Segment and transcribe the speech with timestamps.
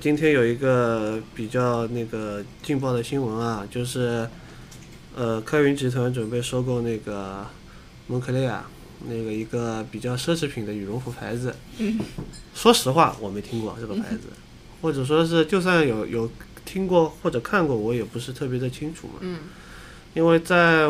[0.00, 4.28] 今天有一个比较那个劲爆的新闻啊，就是
[5.16, 7.46] 呃，开云集团准备收购那个
[8.06, 8.62] 蒙克莱尔
[9.08, 11.54] 那个一个比较奢侈品的羽绒服牌子。
[12.54, 14.28] 说实话，我没听过这个牌子，
[14.80, 16.30] 或者说是就算有有
[16.64, 19.14] 听过或者看过，我也不是特别的清楚嘛。
[19.20, 19.40] 嗯。
[20.14, 20.88] 因为在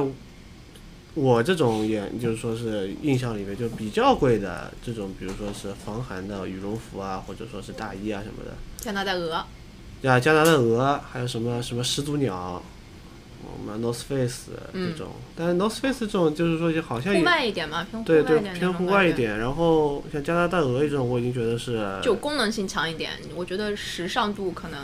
[1.18, 8.56] 我这种也，就是说是印象里面，就比较贵的这种，比如说是防寒的羽绒服啊，或者说是大衣啊什么的。
[8.76, 9.44] 加拿大鹅，
[10.02, 12.62] 呀，加拿大鹅，还有什么什么始祖鸟，
[13.42, 19.12] 我们 North Face 这种，但是 North Face 这种就是说就好像户外一点嘛，偏户对对外一点，偏户外一。
[19.12, 24.80] 点，然后像加拿大鹅这种，我已经觉得是就功能性强一点，我觉得时尚度可能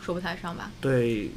[0.00, 0.70] 说不太上吧。
[0.80, 1.30] 对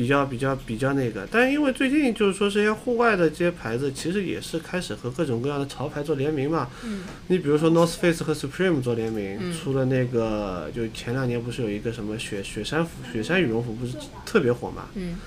[0.00, 6.70] 比较比较比较那个，但因为最近就是说这些户外的这些牌子，其实也是开始和各种各样的潮牌做联名嘛。
[6.82, 7.02] 嗯。
[7.26, 13.92] 你比如说 North Face 和 Supreme 做联名，嗯出了那个就前两年不是有一个什么雪雪山服、雪山羽绒服不是
[14.24, 14.86] 特别火嘛？
[14.94, 15.18] 嗯。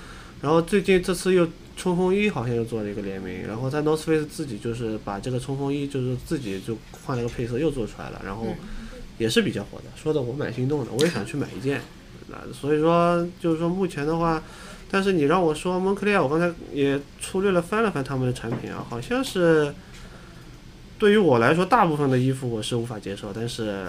[0.42, 8.52] 然后最近这次又冲锋衣好像又做了一个联名，然后在 North Face 自己就是把这个冲锋衣就是自己就换了个配色又做出来了，然后
[9.18, 11.80] 也是比较火的，说的我蛮心动的，我也想去买一件。
[12.28, 14.42] 那所以说就是说目前的话，
[14.90, 19.74] 但是你让我说蒙克利亚，我刚才也粗略了翻了翻他们的产品啊，好像是。
[20.96, 23.84] 对于我来说，大部分的衣服我是无法接受，但是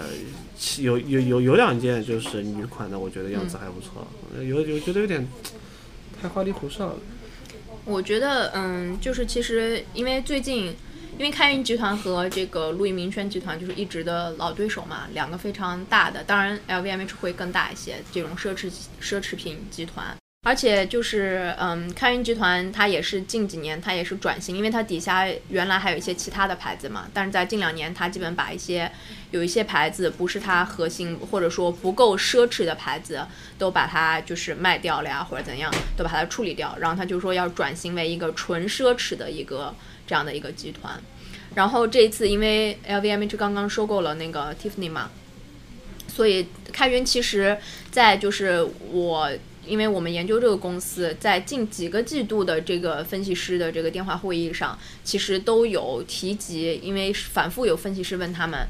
[0.80, 5.26] 有有有有两件就是女款的，我觉得样子还不错，有有觉得有点
[6.20, 6.96] 太花里胡哨了。
[7.84, 10.74] 我觉得，嗯，就是其实因为最近，
[11.18, 20.14] 因为开云集团和这个路易明轩集团就是一直的老对手嘛，两个非常大的，当然 LVMH 会更大一些，这种奢侈奢侈品集团。
[20.46, 28.88] 而且就是，嗯，开云集团它也是近几年它也是转型，因为它底下原来还有一些其他的牌子嘛，但是在近两年它基本把一些
[29.32, 33.26] 有一些牌子不是它核心或者说不够奢侈的牌子
[33.58, 39.74] 都把它就是卖掉了呀，或者怎样，都把它处理掉，然后他就说要转型为一个纯奢侈的一个
[40.06, 41.00] 这样的一个集团。
[41.54, 45.10] 然后这一次因为 LVMH 刚刚收购了那个 Tiffany 嘛，
[46.08, 47.58] 所以开云其实
[47.90, 49.30] 在就是我。
[49.66, 58.64] 因为我们研究这个公司，在近几个季度的这个分析师的这个电话会议上，其实都有提及，因为反复有分析师问他们，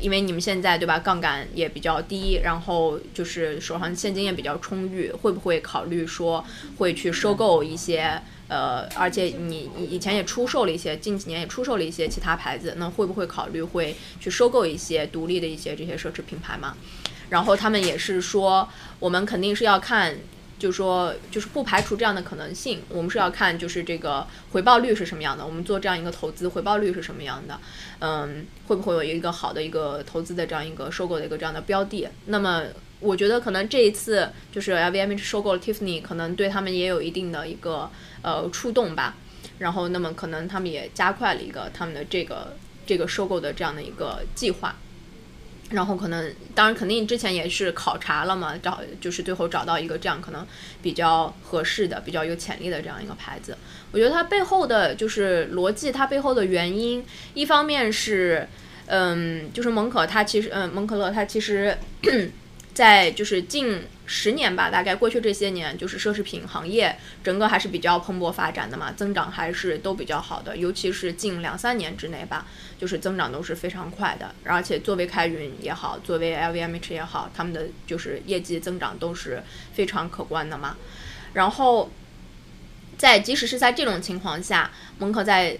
[0.00, 6.42] 因为你们现在对吧，杠杆也比较低，然后就是手上现金也比较充裕，会不会考虑说
[6.78, 8.18] 会去收购一些？
[8.48, 16.76] 呃，而且你以前也出售了一些，近几年也出售了一些其他牌子，那会不会考虑会去收购一些独立的一些这些奢侈品牌嘛？
[17.28, 20.16] 然后他们也是说，我们肯定是要看。
[20.58, 27.60] 就说就是不排除这样的可能性，我们是要看就是这个回报率是什么样的，我们做这样一个投资回报率是什么样的，
[28.00, 32.08] 嗯，会不会有一个好的一个投资的这样一个收购的一个这样的标的？
[32.24, 32.64] 那么
[33.00, 37.90] 我觉得可能这一次就是 LVMH 收购了 Tiffany，可能对他们也有一定的一个
[38.22, 39.16] 呃触动吧。
[39.58, 44.76] 然后那么可能他们也加快了一个他们的这个这个收购的这样的一个计划。
[45.70, 50.46] 然后可能，当然肯定之前也是考察了嘛，找就是最后找到一个这样可能
[50.80, 53.54] 比较合适的、比较有潜力的这样一个牌子。
[53.92, 57.04] 我觉得它背后的就是逻辑，它背后的原因，
[57.34, 58.48] 一方面是，
[58.86, 61.76] 嗯，就是蒙可它其实，嗯，蒙可乐它其实，
[62.74, 72.46] 在就是近十年吧，大概过去这些年，就是奢侈品行业整个还是比较蓬勃发展的嘛，增长还是都比较好的，尤其是近两三年之内吧。
[72.78, 79.42] 就是增长都是非常快的，而且作为开云也好，作为 LVMH 也好，他们的就是业绩增长都是
[79.72, 80.76] 非常可观的嘛。
[81.32, 81.90] 然后，
[82.96, 84.70] 在即使是在这种情况下，
[85.00, 85.58] 蒙可在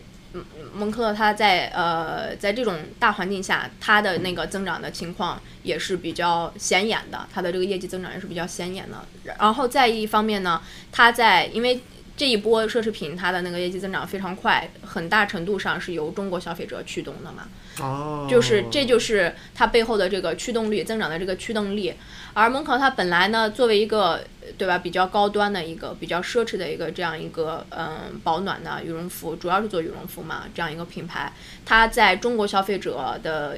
[0.75, 9.05] 蒙克他在呃在这种大环境下，他的那个增长的情况也是比较显眼的，他的这个业绩增长也是比较显眼的。
[9.39, 10.61] 然后再一方面呢，
[10.93, 11.81] 他在因为
[12.19, 17.49] 这一波奢侈品它的那个业绩增长非常快，很大程度上是由中国消费者驱动的嘛。
[17.81, 21.95] 哦，就是这就是它背后的这个驱动力增长的这个驱动力。
[22.35, 24.25] 而蒙考它本来呢，作为一个
[24.59, 31.33] 对吧比较高端的一个比较奢侈的一个这样一个嗯保暖的羽绒服，主要是做羽绒服嘛这样一个品牌，
[31.65, 33.57] 它在中国消费者的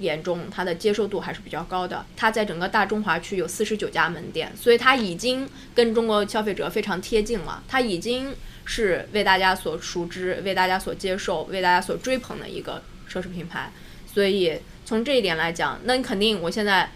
[0.00, 2.04] 眼中，它的接受度还是比较高的。
[2.16, 7.62] 它在整个大中华区有四十九家门店，所以它已经跟中国消费者非常贴近了。
[7.68, 13.70] 它已经是为大家所熟知、为大家所接受、为大家所追捧的一个奢侈品牌。
[14.12, 16.90] 所以从这一点来讲，那你肯定我现在。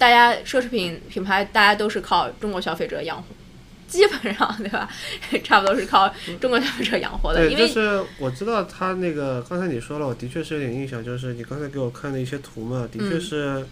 [0.00, 3.24] 大家奢侈品品牌，大家都是靠中国消费者养活，
[3.90, 4.88] 基本上对吧？
[5.42, 6.08] 差不多是靠
[6.40, 7.48] 中国消费者养活的。
[7.48, 13.66] 对，就是我知道他那个刚才你说了，我的确是有点印象，就是你刚才给我看的一些图嘛，的确是，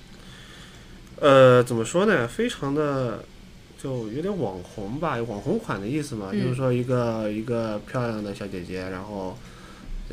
[1.21, 2.27] 呃，怎么说呢？
[2.27, 3.25] 非常的
[3.81, 9.39] 就有点网红吧，网红款的意思嘛，就是说一个一个漂亮的小姐姐，然后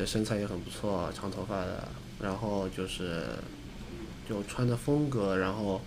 [0.06, 1.88] 身材也很不错，长头发的，
[2.22, 3.22] 然后就是
[4.28, 5.82] 就穿的风格，然后。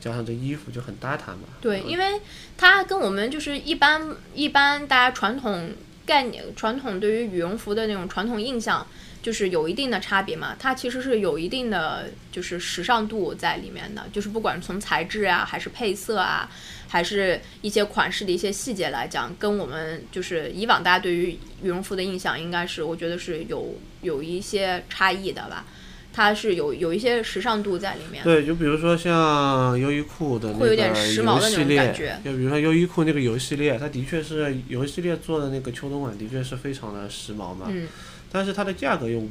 [0.00, 1.40] 加上这衣服就很搭它嘛。
[1.60, 2.20] 对，因为
[2.56, 5.72] 它跟我们就是一般一般大家传统
[6.06, 8.84] 概念、传统对于羽绒服的那种传统印象，
[9.22, 10.56] 就是有一定的差别嘛。
[10.58, 16.50] 它其实是有一定的就是时尚度在里面的，就是不管从材质啊，还是配色啊，
[16.88, 25.64] 还是一些款式的一些细节来讲，跟我们就是以往大家对于羽绒服的印象，应该是我觉得是有有一些差异的吧。
[26.12, 28.24] 它是有有一些时尚度在里面。
[28.24, 30.94] 对，就比如说像优衣库的那个游
[31.40, 31.92] 系列，
[32.24, 37.66] 就比如说优衣库那个游系列，它的确是游系列做的那个秋冬款，的确是非常的时髦嘛。
[37.68, 37.86] 嗯。
[38.32, 39.22] 但是它的价格又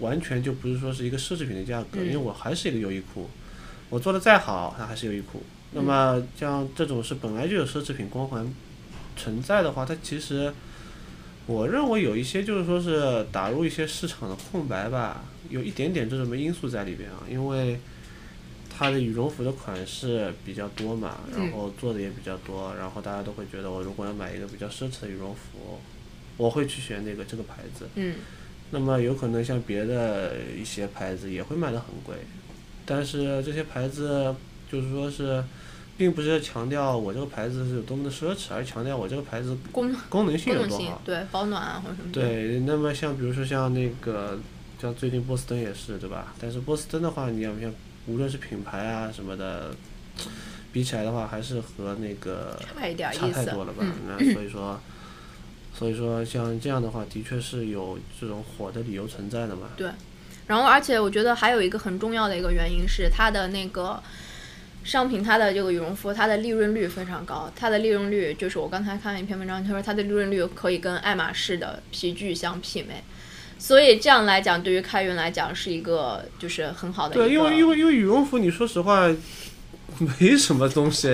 [0.00, 3.30] 完全就不是说是一个奢侈品的价格，因为我还是一个优衣库，
[3.88, 5.42] 我做的再好，它还是优衣库。
[5.72, 8.52] 那么像这种是本来就有奢侈品光环
[9.16, 10.52] 存在的话，它其实。
[11.46, 17.78] 我认为有一些就是说是打入一些市场的空白吧，有一点点这种因素在里边啊，因为
[18.70, 25.78] 它的羽绒服的款式比较多嘛，然后做的也比较多，然后大家都会觉得我如果要买一个比较奢侈的羽绒服，
[26.36, 27.86] 我会去选那个这个牌子。
[27.96, 28.14] 嗯。
[28.70, 32.16] 那么有可能像别的一些牌子也会卖的很贵，
[32.86, 34.34] 但是这些牌子
[34.70, 35.44] 就是说是。
[35.96, 41.00] 并不是强调我这个牌子是有多么的奢侈，而强调我这个牌子功功能性有多好。
[41.04, 42.10] 对，保暖啊或者什么。
[42.12, 44.38] 对，那么像比如说像那个，
[44.82, 46.34] 像最近波司登也是，对吧？
[46.40, 47.72] 但是波司登的话，你要像
[48.06, 49.72] 无论是品牌啊什么的，
[50.72, 52.58] 比起来的话，还是和那个
[53.12, 53.86] 差太多了吧？
[54.08, 54.80] 那所以说，
[55.72, 59.68] 所以说像这样的话，的确是有这种火的理由存在的嘛。
[59.76, 59.88] 对，
[60.48, 64.02] 然后而且我觉得还有一个很重要的一个原因是它的那个。
[64.84, 67.50] 商品它的这个羽绒服，它的利润率非常高。
[67.56, 73.02] 它的利润率就是我刚才看了一篇文章，他说它的利润率可以跟爱马仕的皮具相媲美。
[73.58, 77.14] 所以这样来讲，对于开云来讲是一个就是很好的。
[77.14, 79.10] 对，因为因为因为羽绒服，你说实话。
[80.20, 81.08] 没什么东西，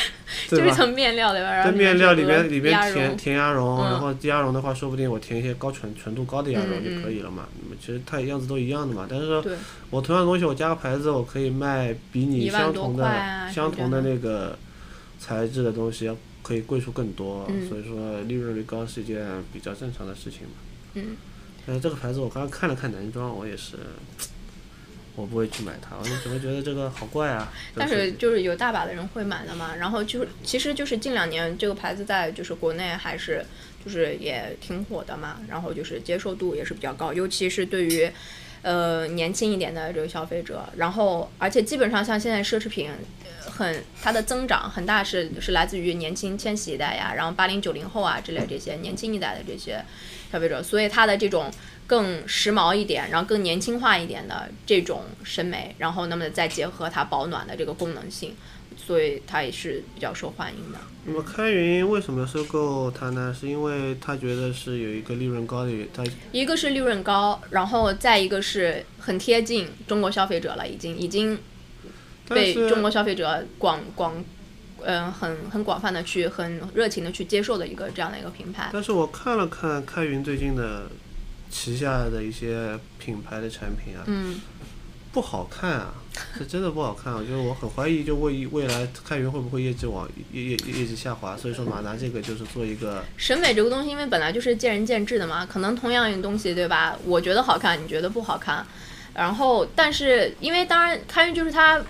[0.48, 1.64] 就一层面料对吧？
[1.64, 7.48] 在面料里面里面填填鸭绒，然后鸭绒的话，说不定我填一些高纯纯度高的鸭绒就可以了嘛。
[7.62, 9.06] 那么其实它样子都一样的嘛。
[9.08, 9.44] 但是说
[9.90, 14.58] 我同样东西我加个牌子，我可以卖比你相同的相同的那个
[15.18, 17.46] 材质的东西要可以贵出更多。
[17.68, 20.54] 所以说利润率高是一件比较正常的事情嘛。
[20.94, 21.16] 嗯。
[21.66, 23.76] 但是这个牌子我刚刚看了看男装，我也是。
[25.16, 27.50] 我不会去买它，我只会觉得这个好怪啊？
[27.74, 33.44] 但是就是有大把的人会买的嘛，然后就是其实就是近两年这个牌子在就是国内还是
[33.82, 38.10] 就是也挺火的嘛，然后就是接受度也是比较高，尤其是对于
[38.60, 42.90] 呃年轻一点的这个消费者，然后而且基本上像现在奢侈品
[43.40, 49.82] 很它的增长很大是是来自于年轻千禧一代呀，然后八零九零后啊之类这些年轻一代的这些
[50.30, 51.50] 消费者，所以它的这种。
[51.88, 58.34] 更时髦一点，然后更年轻化一点的这种审美，然后那么再结合它保暖的这个功能性，
[58.76, 60.80] 所以它也是比较受欢迎的。
[61.04, 63.32] 那么开云为什么收购它呢？
[63.32, 71.38] 是因为他觉得是有一个利润高的，它一个是利润高，然后再一个是很贴近中国消费者了，已经已经
[72.28, 74.24] 被中国消费者广广
[74.86, 78.70] 嗯很很广泛的去很热情的去接受的一个这样的一个品牌。
[78.72, 80.86] 但是我看了看开云最近的。
[81.48, 84.40] 旗下的一些品牌的产品啊，嗯，
[85.12, 85.94] 不好看啊，
[86.36, 87.14] 是真的不好看。
[87.14, 91.36] 我觉得我很怀疑，就未未来开云会不会业绩往业业业绩下滑。
[91.36, 95.46] 所以说，马拿这个就是做一个审美这个东西，因为本来就是见仁见智的嘛。
[95.46, 96.98] 可能同样一个东西，对吧？
[97.04, 98.66] 我觉得好看，你觉得不好看。
[99.14, 101.80] 然后，但是因为当然，开云就是它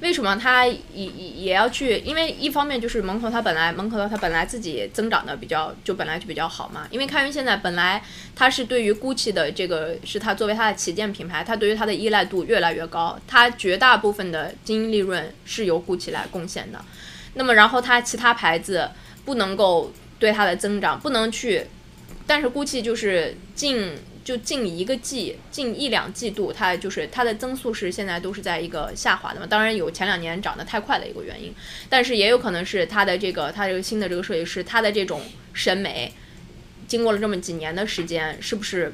[0.00, 1.98] 为什么它也也也要去？
[1.98, 6.88] 因为一方面就是蒙头它本来蒙头它本来自己增长的比较就本来就比较好嘛。
[6.90, 8.02] 因为开云现在本来
[8.34, 16.82] 它是对于 GUCCI 的这个是它作为它的旗舰品牌，它对于它的依赖度越来越高，它绝大部分的经营利润是由 GUCCI 来贡献的。
[17.34, 18.90] 那么然后它其他牌子
[19.24, 21.66] 不能够对它的增长不能去，
[22.26, 23.98] 但是 GUCCI 就是近。
[24.30, 29.44] 就近一个季，近一两季度，它就是它的增速是现在都是在一个下滑的嘛。
[29.44, 31.52] 当然有前两年涨得太快的一个原因，
[31.88, 35.20] 但是也有可能是它的这个它这个新的这个设计师，他的这种
[35.52, 36.14] 审美，
[36.86, 38.92] 经过了这么几年的时间，是不是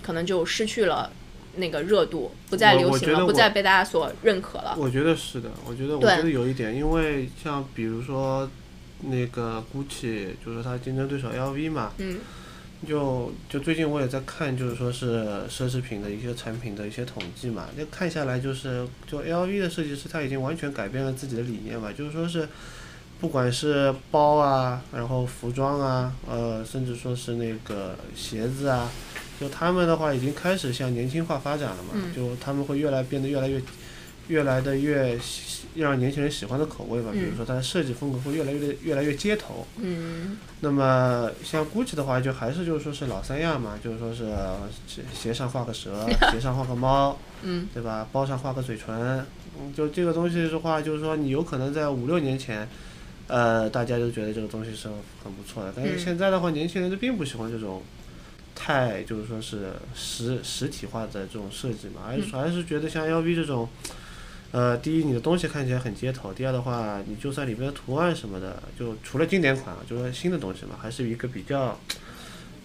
[0.00, 1.12] 可能就失去了
[1.56, 4.74] 那个热度，不再流行了，不再被大家所认可了？
[4.78, 8.50] 我觉得是的，我觉得我觉得有一点，因为像比如说
[9.02, 11.92] 那个 GUCCI，就是它竞争对手 LV 嘛。
[11.98, 12.18] 嗯。
[12.86, 22.48] 就就最近我也在看，就是说是奢侈品的一些产品的一些统计嘛，就看下来就是，就 LV 的设计师他已经完全改变了自己的理念嘛，就是说是，
[23.20, 28.88] 不管是包啊，然后服装啊，呃，甚至说是那个鞋子啊，
[29.40, 33.60] 就他们的话已经开始向年轻化发展了嘛，就他们会越来变得越来越，
[34.28, 35.18] 越来的越。
[35.74, 39.64] 让年轻人喜欢的口味吧，比如说它的设计风格会越来越越来越街头。
[39.76, 40.36] 嗯。
[40.60, 44.34] 那么像 GUCCI 的话，就还是就是说是老三样嘛，就是说是
[45.14, 48.08] 鞋上画个蛇， 鞋上画个猫，嗯，对吧？
[48.10, 49.24] 包上画个嘴唇，
[49.60, 52.68] 嗯，就这个东西的话，就是说你有可能在五六年前，
[53.28, 54.88] 呃，大家都觉得这个东西是
[55.22, 57.82] 很不错的，但是现在的话，年轻人都并不喜欢这种
[58.52, 63.68] 太就是说是实实体化的这种设计嘛，而还是觉得像 LV 这种。
[64.50, 71.78] 呃，第一，你的东西看起来很街头；第二的话，你就算里面的图案什么的，就除了经典款，就是说新的东西嘛，还是一个比较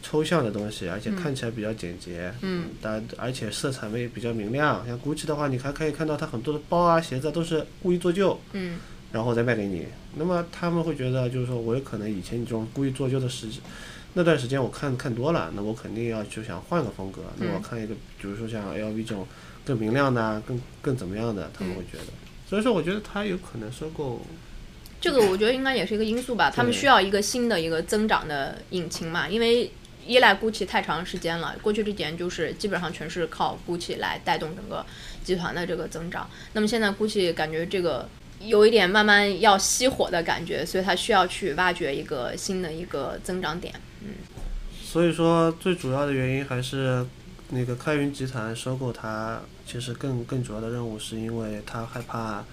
[0.01, 2.33] 抽象的东西，而且看起来比较简洁。
[2.39, 2.67] 嗯。
[2.81, 4.87] 但而且色彩也比较明亮。
[4.87, 8.39] 像 GUCCI 的话，你还可以看到它很多的包啊、鞋子都是故意做旧。
[8.53, 8.79] 嗯。
[9.11, 9.85] 然后再卖给你，
[10.15, 13.47] 那么他们会觉得，就是说我有可能以前你这种故意做旧的时
[14.13, 17.23] 那段时间我看看多了，那我肯定要就想换个风格。
[17.37, 19.27] 那我看一个，比如说像 LV 这种。
[19.65, 22.11] 更明亮的，更更怎么样的，他们会觉得，
[22.49, 24.21] 所以说我觉得他有可能收购，
[24.99, 26.51] 这个我觉得应该也是一个因素吧。
[26.51, 29.71] 他们需要一个新的一个增长的引擎嘛，因为
[30.05, 34.85] 依赖 GUCCI 太长时间了，过去这几年就是基本上全是靠 GUCCI 来带动整个
[35.23, 36.29] 集团的这个增长。
[36.51, 38.09] 那么现在 GUCCI 感觉这个
[38.41, 43.73] 有一点慢慢要熄火的感觉，所以它需要去挖掘一个新的一个增长点。
[44.01, 44.09] 嗯，
[44.83, 47.05] 所以说最主要的原因还是。
[47.49, 52.43] 那个开云集团收购它，其实更更主要的任务是因为他害怕，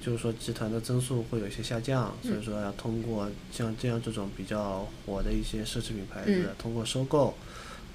[0.00, 7.34] 就是说集团的增速会有一些下降，所以说要通过像这样这种比较火的一些奢侈品牌子，通过收购。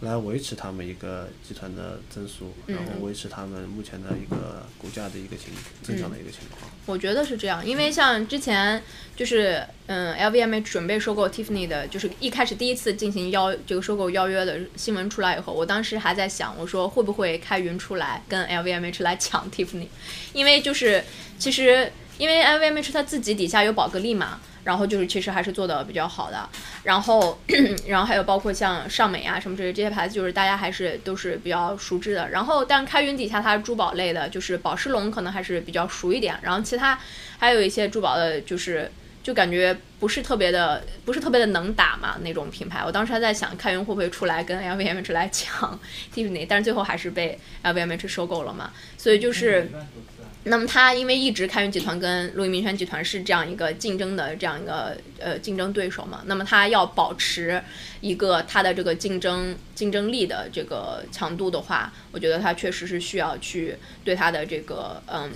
[0.01, 5.47] 来维持他们一个集团的增速，然后维持他们目前的一个股价的一个情
[5.83, 6.71] 增长的一个情况。
[6.85, 8.81] 我觉得是这样，因为像之前
[9.15, 19.87] 就是嗯，LVMH 准备收购 Tiffany 的，就是一开始第一次进行邀这个收购邀约的新闻出来以后，我当时还在想，我说会不会开云出来跟 LVMH 来抢 Tiffany，
[20.33, 21.03] 因为就是
[21.37, 24.39] 其实因为 LVMH 它自己底下有宝格丽嘛。
[24.65, 26.47] 然后就是其实还是做的比较好的，
[26.83, 27.39] 然后
[27.87, 32.29] 然后还有包括像尚美啊什么之类这些牌子，就是大家还是都是比较熟知的。
[32.29, 36.37] 然后但开云底下它珠宝类的，就是宝石龙可能还是比较熟一点。
[36.43, 36.99] 然后其他
[37.39, 38.91] 还有一些珠宝的，就是
[39.29, 42.83] 就感觉不是特别的，不是特别的能打嘛那种品牌。
[42.83, 45.79] 我当时还在想开源会不会出来跟 LVMH 来抢
[46.11, 48.71] Tiffany，但是最后还是被 LVMH 收购了嘛。
[48.97, 49.69] 所以就是。
[50.45, 57.61] 那么它因为一直开源集团跟路易明轩集团是这样一个竞争的这样一个呃竞争对手嘛，那么它要保持
[57.99, 65.29] 一个它的这个竞争竞争力的这个强度的话，我觉得它确实是需要去对它的这个嗯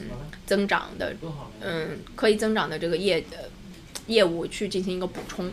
[0.45, 1.13] 增长的
[1.61, 3.21] 嗯可以增长的这个业
[4.07, 5.51] 业务去进行一个补充。